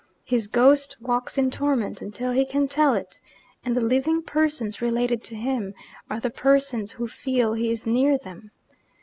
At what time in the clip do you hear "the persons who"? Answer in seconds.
6.19-7.07